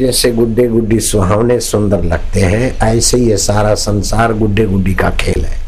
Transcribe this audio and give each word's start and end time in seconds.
जैसे 0.00 0.30
गुड्डे 0.32 0.66
गुड्डी 0.68 0.98
सुहावने 1.00 1.58
सुंदर 1.60 2.04
लगते 2.04 2.40
हैं, 2.40 2.76
ऐसे 2.78 3.16
ही 3.16 3.28
ये 3.30 3.36
सारा 3.36 3.74
संसार 3.74 4.32
गुड्डे 4.32 4.64
गुड्डी 4.66 4.94
का 4.94 5.10
खेल 5.10 5.44
है। 5.44 5.58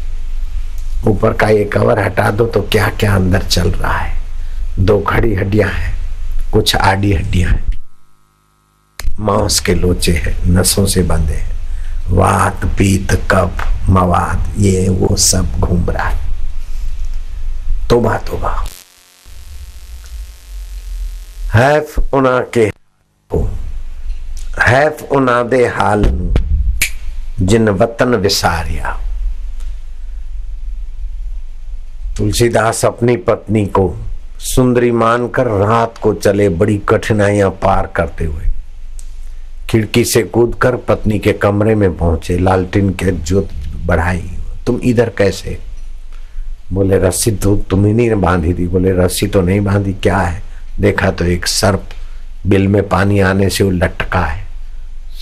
ऊपर 1.07 1.33
का 1.33 1.49
ये 1.49 1.63
कवर 1.65 1.99
हटा 1.99 2.29
दो 2.31 2.45
तो 2.45 2.61
क्या 2.61 2.87
क्या 2.89 3.15
अंदर 3.15 3.43
चल 3.43 3.69
रहा 3.69 3.97
है। 3.97 4.15
दो 4.79 4.99
खड़ी 4.99 5.33
हड्डियाँ 5.35 5.69
हैं, 5.69 5.93
कुछ 6.53 6.75
आडी 6.75 7.13
हड्डियाँ 7.13 7.51
हैं। 7.51 7.71
मांस 9.19 9.59
के 9.59 9.73
लोचे 9.75 10.11
हैं, 10.11 10.35
नसों 10.47 10.85
से 10.85 11.03
बंधे 11.03 11.33
हैं। 11.33 11.51
वात, 12.09 12.65
पीत, 12.77 13.13
कफ, 13.31 13.67
मवाद, 13.89 14.53
ये 14.59 14.87
वो 14.89 15.15
सब 15.15 15.59
घूम 15.59 15.89
रहा 15.89 16.07
है। 16.09 16.21
तोबा 17.89 18.17
तोबा। 18.17 18.55
हैफ 21.53 22.13
उना 22.13 22.39
के 22.53 22.71
हैफ 24.73 25.11
उना 25.11 25.41
दे 25.43 25.65
हाल 25.69 26.03
जिन 27.41 27.69
वतन 27.69 28.15
विसारिया 28.21 28.91
तुलसीदास 32.17 32.83
अपनी 32.85 33.15
पत्नी 33.27 33.65
को 33.77 33.83
सुंदरी 34.45 34.91
मानकर 34.91 35.47
रात 35.59 35.97
को 36.03 36.13
चले 36.13 36.47
बड़ी 36.61 36.77
कठिनाइयाँ 36.89 37.49
पार 37.63 37.87
करते 37.95 38.25
हुए 38.25 38.51
खिड़की 39.69 40.03
से 40.05 40.23
कूदकर 40.33 40.75
पत्नी 40.87 41.19
के 41.19 41.33
कमरे 41.43 41.75
में 41.75 41.95
पहुँचे 41.97 42.37
लालटिन 42.37 42.89
के 42.93 43.11
जोत 43.11 43.49
बढ़ाई 43.85 44.23
तुम 44.67 44.79
इधर 44.83 45.09
कैसे 45.17 45.57
बोले 46.73 46.97
रस्सी 46.99 47.31
तो 47.43 47.55
तुम 47.69 47.85
ही 47.85 47.93
नहीं 47.93 48.15
बांधी 48.21 48.53
थी 48.53 48.67
बोले 48.67 48.91
रस्सी 49.03 49.27
तो 49.27 49.41
नहीं 49.41 49.61
बांधी 49.61 49.93
क्या 50.03 50.17
है 50.17 50.41
देखा 50.81 51.11
तो 51.11 51.25
एक 51.25 51.47
सर्प 51.47 51.89
बिल 52.47 52.67
में 52.67 52.87
पानी 52.89 53.19
आने 53.31 53.49
से 53.49 53.63
वो 53.63 53.69
लटका 53.71 54.25
है 54.25 54.42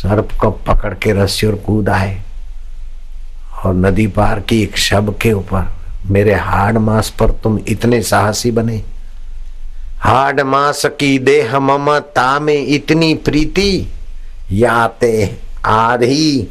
सर्प 0.02 0.30
को 0.40 0.50
पकड़ 0.68 0.94
के 0.94 1.12
रस्सी 1.14 1.48
और 1.48 1.56
कूद 1.56 1.90
आए 1.90 2.22
और 3.64 3.74
नदी 3.74 4.08
पार 4.08 4.40
की 4.40 4.62
एक 4.64 4.78
शब 4.78 5.18
के 5.18 5.32
ऊपर, 5.34 5.68
मेरे 6.06 6.34
हाड 6.34 6.78
मास 6.78 7.10
पर 7.10 7.32
तुम 7.32 7.60
इतने 7.68 8.02
साहसी 8.02 8.52
बने। 8.52 8.82
हाड 10.00 10.40
मास 10.42 10.86
की 11.00 11.20
देह 11.20 11.60
ममता 11.60 12.40
में 12.40 12.68
इतनी 12.68 13.14
प्रीति 13.16 13.88
याते 14.52 15.38
आधी, 15.66 16.48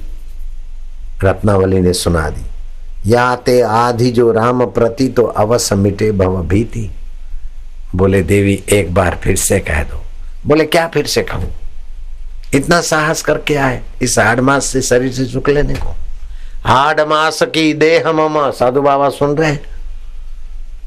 रत्नावली 1.25 1.81
ने 1.81 1.93
सुना 1.93 2.29
दी। 2.31 3.11
याते 3.11 3.61
आधी 3.61 4.11
जो 4.11 4.31
राम 4.33 4.65
प्रति 4.67 5.09
तो 5.09 5.23
अवश्य 5.23 5.75
मिटे 5.75 6.13
भव 6.13 6.43
भीति। 6.43 6.91
बोले, 7.95 8.23
देवी, 8.23 8.63
एक 8.73 8.95
बार 8.95 9.19
फिर 9.23 9.37
से 9.37 9.59
कह 9.61 9.83
दो। 9.85 10.03
बोले, 10.47 10.65
क्या 10.65 10.87
फिर 10.89 11.07
से 11.07 11.23
कहूँ? 11.23 11.51
इतना 12.55 12.81
साहस 12.81 13.23
करके 13.23 13.55
आए, 13.55 13.81
इस 14.03 14.19
हाड 14.19 14.41
मास 14.41 14.65
से 14.65 14.83
शरीर 14.83 15.13
से 15.13 15.25
सुख 15.25 15.49
लेने 15.49 15.75
को। 15.75 15.95
हाड 16.65 17.01
मास 17.01 17.43
की 17.45 17.73
देह 17.75 18.13
ममा, 18.13 18.51
साधु 18.51 18.83
बाबा 18.83 19.09
सुन 19.09 19.37
रहे 19.37 19.57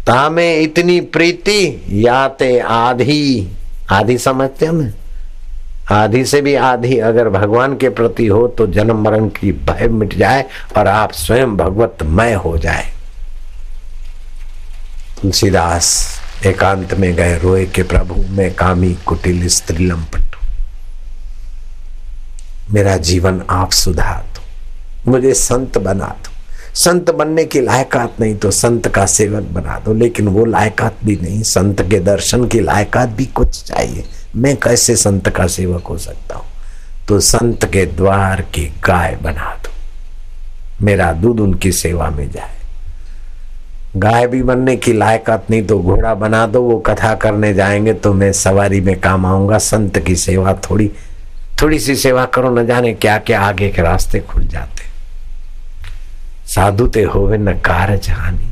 तामे 0.08 0.56
इतनी 0.56 1.00
प्रीति, 1.02 1.84
याते 1.92 2.58
आधी। 2.60 3.50
आधी 3.92 4.18
समझते 4.18 4.66
हमें। 4.66 4.94
आधी 5.92 6.24
से 6.26 6.42
भी 6.42 6.56
आधी, 6.56 6.98
अगर 6.98 7.30
भगवान 7.30 7.78
के 7.78 7.90
प्रति 7.90 8.28
हो 8.28 8.48
तो 8.48 8.68
जन्म 8.68 9.02
मरण 9.02 9.28
की 9.30 9.52
भय 9.52 9.88
मिट 9.88 10.18
जाए 10.18 10.46
और 10.78 10.88
आप 10.88 11.12
स्वयं 11.12 11.56
भगवतमय 11.58 12.34
हो 12.34 12.58
जाए। 12.58 12.92
तुलसीदास, 15.22 16.20
एकांत 16.46 16.94
में 16.94 17.14
गए, 17.16 17.38
रोए 17.38 17.66
के 17.66 17.84
प्रभु 17.84 18.24
में 18.30 18.54
कामी 18.54 18.94
कुटिल 19.06 19.48
स्त्री 19.48 19.86
लंपट। 19.86 20.33
मेरा 22.72 22.98
जीवन 22.98 23.42
आप 23.50 23.72
सुधार 23.72 24.26
दो। 24.36 25.12
मुझे 25.12 25.34
संत 25.34 25.78
बना 25.78 26.06
दो। 26.06 26.30
संत 26.76 27.12
बनने 27.12 27.46
की 27.46 27.62
लायकात 27.62 28.14
नहीं 28.20 28.36
तो 28.36 28.52
संत 28.52 28.88
का 28.88 29.06
सेवक 29.06 29.44
बना 29.44 29.82
दो, 29.86 29.94
लेकिन 29.94 30.28
वो 30.28 30.46
लायकात 30.46 30.96
भी 31.06 31.20
नहीं। 31.22 31.44
संत 31.44 31.82
के 31.82 32.00
दर्शन 32.00 32.48
की 32.48 32.60
लायकात 32.60 33.10
भी 33.10 33.26
कुछ 33.26 33.64
चाहिए। 33.64 34.06
मैं 34.36 34.58
कैसे 34.58 34.96
संत 34.96 35.30
का 35.30 35.48
सेवक 35.48 35.88
हो 35.88 35.98
सकता 35.98 36.36
हूँ? 36.36 36.46
तो 37.08 37.20
संत 37.20 37.66
के 37.66 37.86
द्वार 37.86 38.42
की 38.42 38.74
गाय 38.86 39.16
बना 39.16 39.62
दो। 39.64 39.70
मेरा 40.86 41.14
दूध 41.14 41.40
उनकी 41.40 41.72
सेवा 41.72 42.10
में 42.10 42.32
जाए। 42.32 42.56
गाय 43.96 44.28
भी 44.28 44.44
बनने 44.44 44.76
की 44.76 44.94
लायकात 44.94 45.46
नहीं 45.50 45.68
तो 45.68 45.80
घोड़ा 45.80 46.14
बना 46.14 46.48
दो। 46.48 46.62
वो 46.62 46.78
कथा 46.80 47.16
करने 47.16 47.54
जाएँगे 47.54 47.94
तो 47.94 48.14
मैं 48.14 48.32
सवारी 48.32 48.82
में 48.82 49.00
काम 49.00 49.26
आऊँगा। 49.26 49.58
संत 49.58 50.00
की 50.00 50.16
सेवा 50.16 50.54
थोड़ी 50.54 50.92
थोड़ी 51.62 51.80
सी 51.80 51.96
सेवा 51.96 52.26
करो, 52.26 52.50
न 52.52 52.66
जाने 52.68 52.94
क्या 52.94 53.18
क्या 53.20 53.42
आगे 53.42 53.70
के 53.70 53.82
रास्ते 53.82 54.20
खुल 54.22 54.48
जाते। 54.48 54.92
साधु 56.54 56.88
ते 56.88 57.04
होवे 57.04 57.38
न 57.38 57.54
कारज 57.60 58.10
हानि 58.10 58.52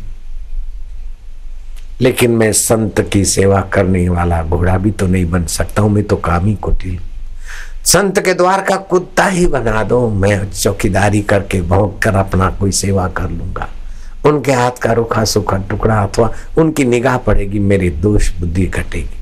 लेकिन 2.02 2.32
मैं 2.32 2.52
संत 2.54 3.00
की 3.14 3.24
सेवा 3.26 3.62
करने 3.74 4.08
वाला 4.10 4.42
घोड़ा 4.44 4.78
भी 4.78 4.92
तो 4.92 5.08
नहीं 5.08 5.26
बन 5.32 5.46
सकता 5.48 5.82
हूँ, 5.82 5.92
मैं 5.92 6.04
तो 6.04 6.16
काम 6.18 6.46
ही 6.46 6.56
कुटिल। 6.56 7.00
संत 7.86 8.20
के 8.20 8.34
द्वार 8.34 8.62
का 8.62 8.76
कुत्ता 8.90 9.26
ही 9.26 9.46
बना 9.48 9.84
दो, 9.84 10.08
मैं 10.10 10.50
चौकीदारी 10.52 11.22
करके 11.24 11.62
भोंक 11.64 12.00
कर 12.04 12.16
अपना 12.16 12.50
कोई 12.60 12.72
सेवा 12.72 13.08
कर 13.10 13.30
लूँगा। 13.30 13.70
उनके 14.26 14.54
हाथ 14.54 14.82
का 14.82 14.94
रुखा 14.94 15.24
सुखा 15.26 15.58
टुकड़ा 15.70 16.02
अथवा 16.04 16.32
उनकी 16.58 16.84
निगाह 16.86 17.18
पड़ेगी, 17.20 17.60
मेरी 17.60 17.90
दोष 17.90 18.32
बुद्धि 18.40 18.66
घटेगी। 18.66 19.21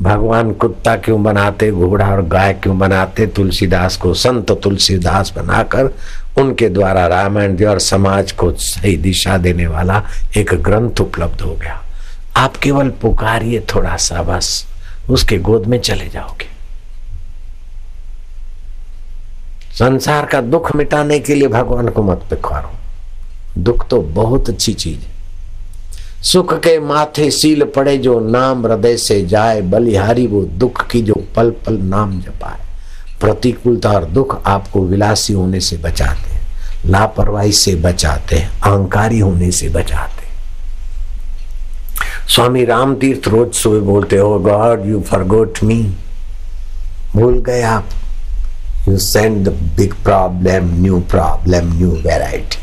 भगवान 0.00 0.52
कुत्ता 0.52 0.96
क्यों 0.96 1.22
बनाते, 1.22 1.70
घोड़ा 1.70 2.08
और 2.10 2.22
गाय 2.22 2.52
क्यों 2.52 2.78
बनाते? 2.78 3.26
तुलसीदास 3.26 3.96
को 3.96 4.14
संत 4.14 4.50
तुलसीदास 4.52 5.32
बनाकर 5.36 5.94
उनके 6.38 6.68
द्वारा 6.68 7.06
रामायण 7.06 7.64
और 7.66 7.78
समाज 7.78 8.32
को 8.32 8.52
सही 8.52 8.96
दिशा 8.96 9.36
देने 9.36 9.66
वाला 9.66 10.02
एक 10.36 10.54
ग्रंथ 10.54 11.00
उपलब्ध 11.00 11.40
हो 11.40 11.52
गया। 11.52 11.80
आप 12.36 12.56
केवल 12.56 12.90
पुकारिए 12.90 13.60
थोड़ा 13.74 13.96
सा 13.96 14.22
बस, 14.22 14.66
उसके 15.10 15.38
गोद 15.38 15.66
में 15.66 15.80
चले 15.80 16.08
जाओगे। 16.08 16.52
संसार 19.74 20.26
का 20.26 20.40
दुख 20.40 20.74
मिटाने 20.76 21.18
के 21.18 21.34
लिए 21.34 21.48
भगवान 21.48 21.88
को 21.88 22.02
मत 22.02 22.26
पुकारो 22.30 22.72
दुख 23.58 23.88
तो 23.88 24.02
बहुत 24.02 24.48
अच्छी 24.48 24.72
चीज़ 24.72 25.00
है। 25.00 25.13
सुख 26.24 26.52
के 26.58 26.78
माथे 26.80 27.30
सील 27.30 27.64
पड़े 27.76 27.96
जो 27.98 28.18
नाम 28.20 28.66
हृदय 28.66 28.96
से 28.96 29.20
जाए, 29.26 29.60
बलिहारी 29.62 30.26
वो 30.26 30.42
दुख 30.42 30.86
की 30.90 31.00
जो 31.02 31.14
पल 31.36 31.50
पल 31.66 31.78
नाम 31.84 32.20
जपाए। 32.20 32.62
प्रतिकूलता 33.20 33.90
और 33.90 34.04
दुख 34.04 34.36
आपको 34.46 34.84
विलासी 34.86 35.32
होने 35.32 35.60
से 35.60 35.76
बचाते 35.76 36.30
हैं, 36.30 36.42
लापरवाही 36.86 37.52
से 37.52 37.74
बचाते 37.76 38.36
हैं, 38.36 38.48
अहंकारी 38.50 39.18
होने 39.18 39.50
से 39.50 39.68
बचाते 39.68 40.22
स्वामी 42.26 42.64
राम 42.64 42.94
तीर्थ 42.96 43.28
रोज 43.28 43.52
सुबह 43.54 43.80
बोलते 43.86 44.16
हो 44.16 44.38
गॉड 44.40 44.86
यू 44.86 45.00
फॉरगोट 45.00 45.62
मी 45.64 45.80
भूल 47.12 47.38
गए 47.46 47.62
आप। 47.62 47.88
You 48.88 48.96
send 48.98 49.44
the 49.44 49.52
big 49.76 49.94
problem 50.04 50.74
new 50.82 51.00
problem 51.10 51.72
new 51.74 51.90
variety 52.06 52.62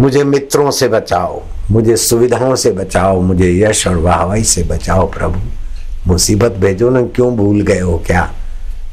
मुझे 0.00 0.24
मित्रों 0.24 0.70
से 0.70 0.88
बचाओ, 0.88 1.42
मुझे 1.70 1.96
सुविधाओं 1.96 2.54
से 2.56 2.70
बचाओ, 2.70 3.20
मुझे 3.20 3.62
यश 3.62 3.86
और 3.86 3.96
वाहवाही 3.96 4.44
से 4.44 4.62
बचाओ 4.62 5.12
प्रभु। 5.12 5.40
मुसीबत 6.06 6.52
भेजो 6.52 6.90
ना, 6.90 7.02
क्यों 7.02 7.36
भूल 7.36 7.60
गए 7.60 7.80
हो 7.80 8.02
क्या? 8.06 8.32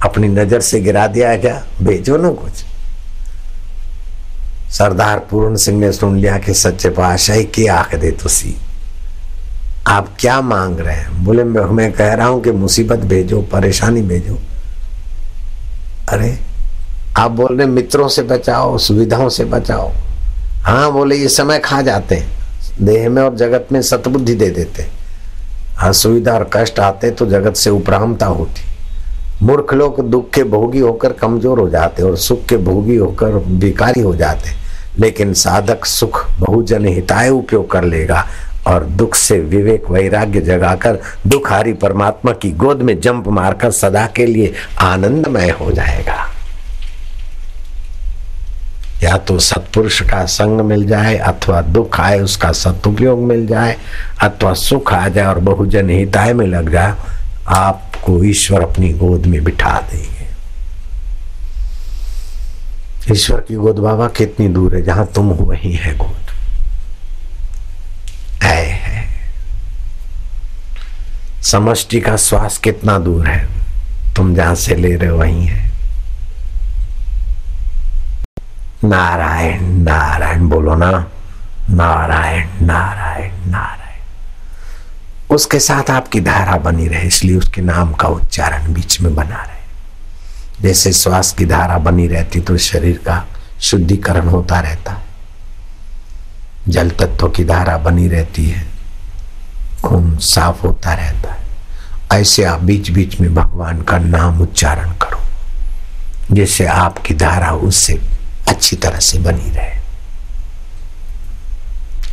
अपनी 0.05 0.27
नज़र 0.27 0.59
से 0.61 0.81
गिरा 0.81 1.07
दिया 1.07 1.37
क्या? 1.37 1.63
भेजो 1.81 2.17
ना 2.17 2.29
कुछ। 2.29 2.65
सरदार 4.71 5.19
पूर्ण 5.19 5.55
सिंह 5.55 5.79
ने 5.79 5.91
सुन 5.91 6.17
लिया 6.17 6.37
कि 6.37 6.53
सच्चे 6.53 6.89
पाशाही 6.89 7.43
की 7.43 7.67
आँख 7.67 7.95
दे 7.95 8.11
तुसी 8.11 8.55
आप 9.87 10.15
क्या 10.19 10.41
मांग 10.41 10.79
रहे 10.79 10.95
हैं? 10.95 11.25
बोले, 11.25 11.43
मैं 11.43 11.61
मैं 11.61 11.93
कह 11.93 12.13
रहा 12.13 12.27
हूँ 12.27 12.41
कि 12.41 12.51
मुसीबत 12.51 12.97
भेजो, 12.97 13.41
परेशानी 13.41 14.01
भेजो। 14.01 14.39
अरे, 16.09 16.39
आप 17.17 17.31
बोल 17.31 17.57
रहे 17.57 17.67
मित्रों 17.67 18.07
से 18.07 18.21
बचाओ, 18.21 18.77
सुविधाओं 18.77 19.29
से 19.29 19.45
बचाओ। 19.45 19.91
हाँ 20.63 20.91
बोले 20.91 21.15
ये 21.15 21.27
समय 21.27 21.59
खा 21.59 21.81
जाते 21.81 22.15
हैं। 22.15 22.85
देह 22.85 23.09
में 23.09 23.21
और 23.21 23.35
जगत 23.35 23.67
में 23.71 23.81
सतबुद्धि 23.81 24.35
दे 24.35 24.49
देते 24.49 24.85
असुविधा 25.83 26.33
और 26.33 26.49
कष्ट 26.53 26.79
आते 26.79 27.09
तो 27.11 27.25
जगत 27.25 27.55
से 27.55 27.69
उपरामता 27.69 28.25
होती। 28.25 28.71
मूर्ख 29.41 29.73
लोग 29.73 29.99
दुख 30.09 30.29
के 30.33 30.43
भोगी 30.45 30.79
होकर 30.79 31.13
कमज़ोर 31.13 31.59
हो 31.59 31.69
जाते 31.69 32.03
और 32.03 32.15
सुख 32.17 32.45
के 32.49 32.57
भोगी 32.59 32.95
होकर 32.95 33.37
भिकारी 33.59 34.01
हो 34.01 34.15
जाते 34.15 34.51
लेकिन 34.99 35.33
साधक 35.33 35.85
सुख, 35.85 36.25
बहुजन 36.39 36.85
हिताय 36.85 37.29
उपयोग 37.29 37.69
कर 37.71 37.83
लेगा 37.83 38.25
और 38.67 38.83
दुख 38.85 39.15
से 39.15 39.39
विवेक, 39.39 39.89
वैराग्य 39.91 40.41
जगाकर 40.41 40.99
दुखारी 41.27 41.73
परमात्मा 41.75 42.31
की 42.33 42.51
गोद 42.53 42.81
में 42.81 42.99
जंप 43.01 43.27
मारकर 43.29 43.71
सदा 43.73 44.05
के 44.15 44.25
लिए 44.25 44.53
आनंदमय 44.81 45.49
हो 45.51 45.71
जाएगा। 45.71 46.29
या 49.03 49.17
तो 49.17 49.39
सत्पुरुष 49.39 50.01
का 50.01 50.25
संग 50.25 50.61
मिल 50.61 50.85
जाए 50.87 51.17
अथवा 51.17 51.61
दुख 51.61 51.99
आए 51.99 52.19
उसका 52.19 52.51
सदुपयोग 52.51 53.19
मिल 53.19 53.47
जाए 53.47 53.77
अथवा 54.21 54.53
सुख 54.53 54.93
आ 54.93 55.07
जाए 55.07 55.25
और 55.25 55.39
बहुजन 55.39 55.89
हिताय 55.89 56.33
में 56.33 56.45
लग 56.47 56.71
जाए 56.71 56.93
आपको 57.47 58.23
ईश्वर 58.23 58.61
अपनी 58.61 58.89
गोद 58.89 59.25
में 59.25 59.43
बिठा 59.43 59.79
देंगे। 59.91 60.23
ईश्वर 63.11 63.39
की 63.39 63.55
गोद 63.55 63.75
बाबा 63.75 64.07
कितनी 64.07 64.47
दूर 64.47 64.75
है 64.75 64.81
जहाँ 64.81 65.05
तुम 65.15 65.29
हो 65.29 65.45
वही 65.45 65.73
है 65.73 65.97
गोद। 65.97 66.31
है, 68.43 68.65
है। 68.65 69.31
समष्टि 71.43 72.01
का 72.01 72.17
श्वास 72.17 72.57
कितना 72.57 72.99
दूर 72.99 73.27
है 73.27 73.47
तुम 74.15 74.35
जहाँ 74.35 74.55
से 74.55 74.75
ले 74.75 74.95
रहे 74.95 75.09
हो 75.09 75.17
वही 75.17 75.45
है। 75.45 75.72
नारायण 78.83 79.63
नारायण 79.63 80.49
बोलो 80.49 80.75
ना। 80.75 80.91
नारायण 81.69 82.47
नारायण 82.61 83.31
नारायण। 83.49 83.81
उसके 85.35 85.59
साथ 85.59 85.89
आपकी 85.89 86.19
धारा 86.19 86.57
बनी 86.57 86.87
रहे, 86.87 87.07
इसलिए 87.07 87.37
उसके 87.37 87.61
नाम 87.61 87.93
का 87.93 88.07
उच्चारण 88.07 88.73
बीच 88.73 89.01
में 89.01 89.15
बना 89.15 89.35
रहे। 89.35 89.61
जैसे 90.61 90.93
श्वास 90.93 91.33
की 91.33 91.45
धारा 91.45 91.77
बनी 91.77 92.07
रहती 92.07 92.39
तो 92.39 92.57
शरीर 92.57 92.97
का 92.97 93.25
शुद्धिकरण 93.61 94.27
होता 94.27 94.59
रहता। 94.59 94.91
है 94.91 95.03
जल 96.69 96.89
तत्व 96.89 97.27
की 97.29 97.43
धारा 97.45 97.77
बनी 97.77 98.07
रहती 98.07 98.49
है, 98.49 98.67
खून 99.83 100.17
साफ़ 100.17 100.61
होता 100.61 100.93
रहता 100.93 101.33
है। 101.33 102.21
ऐसे 102.21 102.43
आप 102.43 102.61
बीच 102.61 102.91
बीच 102.91 103.19
में 103.19 103.35
भगवान 103.35 103.81
का 103.81 103.97
नाम 103.97 104.41
उच्चारण 104.41 104.91
करो। 104.91 105.19
जैसे 106.31 106.65
आपकी 106.65 107.13
धारा 107.13 107.51
उससे 107.51 108.01
अच्छी 108.53 108.75
तरह 108.75 108.99
से 109.01 109.19
बनी 109.19 109.49
रहे। 109.51 109.81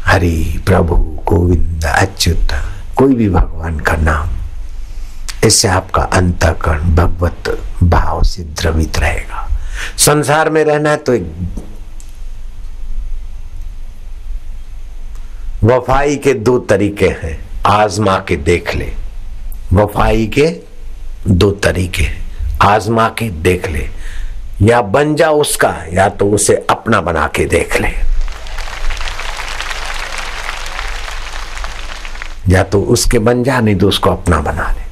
हरि 0.04 0.62
प्रभु, 0.66 0.94
गोविंद, 1.26 1.84
अच्युत, 1.86 2.52
कोई 2.96 3.14
भी 3.14 3.28
भगवान 3.30 3.78
का 3.80 3.96
नाम, 3.96 4.28
इससे 5.44 5.68
आपका 5.68 6.02
अंतकरण, 6.02 6.94
भगवत 6.96 7.58
भाव 7.82 8.22
से 8.22 8.42
द्रवित 8.42 8.98
रहेगा। 8.98 9.46
संसार 9.98 10.50
में 10.50 10.64
रहना 10.64 10.90
है 10.90 10.96
तो 10.96 11.12
एक 11.14 11.32
वफाई 15.64 16.16
के 16.16 16.32
दो 16.34 16.58
तरीके 16.66 17.08
हैं, 17.22 17.38
आजमा 17.66 18.18
के 18.28 18.36
देख 18.38 18.74
ले। 18.74 18.92
वफाई 19.72 20.26
के 20.28 20.46
दो 21.28 21.50
तरीके 21.64 22.06
आजमा 22.62 23.08
के 23.18 23.28
देख 23.42 23.68
ले। 23.68 23.88
या 24.62 24.82
बन 24.82 25.14
जा 25.14 25.30
उसका, 25.30 25.84
या 25.92 26.08
तो 26.08 26.30
उसे 26.30 26.66
अपना 26.70 27.00
बना 27.00 27.26
के 27.26 27.44
देख 27.44 27.80
ले। 27.80 27.88
या 32.48 32.62
तो 32.62 32.82
उसके 32.82 33.18
बन 33.18 33.42
जा, 33.44 33.60
नहीं 33.60 33.76
तो 33.76 33.88
उसको 33.88 34.10
अपना 34.10 34.40
बना 34.40 34.70
ले। 34.72 34.88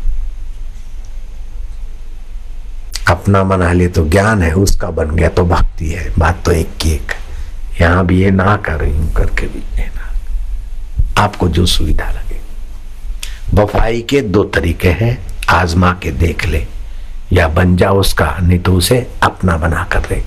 अपना 3.12 3.42
बना 3.44 3.72
ले 3.72 3.88
तो 3.88 4.04
ज्ञान 4.08 4.42
है, 4.42 4.52
उसका 4.52 4.90
बन 4.90 5.10
गया 5.10 5.28
तो 5.28 5.44
भक्ति 5.44 5.88
है। 5.88 6.12
बात 6.18 6.42
तो 6.44 6.52
एक 6.52 6.76
की 6.80 6.90
एक 6.90 7.12
यहाँ 7.80 8.06
भी 8.06 8.22
ये 8.22 8.30
ना 8.30 8.56
कर 8.56 8.72
रही 8.72 8.96
हूँ 8.96 9.14
करके 9.14 9.46
भी 9.46 9.62
ना 9.78 10.14
आपको 11.22 11.48
जो 11.48 11.66
सुविधा 11.66 12.10
लगे। 12.10 12.40
वफाई 13.54 14.02
के 14.02 14.20
दो 14.20 14.44
तरीके 14.44 14.88
हैं, 14.88 15.26
आजमा 15.48 15.92
के 15.92 16.10
देख 16.10 16.46
ले। 16.46 16.66
या 17.32 17.48
बन 17.48 17.76
जाओ 17.76 17.98
उसका 18.00 18.36
नहीं 18.42 18.58
तो 18.58 18.74
उसे 18.74 19.06
अपना 19.22 19.56
बना 19.56 19.84
कर 19.92 20.10
ले 20.10 20.22